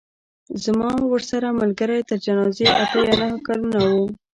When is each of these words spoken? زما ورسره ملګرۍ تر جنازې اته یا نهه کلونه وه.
زما 0.63 0.91
ورسره 1.11 1.47
ملګرۍ 1.61 2.01
تر 2.09 2.17
جنازې 2.25 2.65
اته 2.83 2.97
یا 3.07 3.13
نهه 3.21 3.37
کلونه 3.47 3.77
وه. 3.89 4.05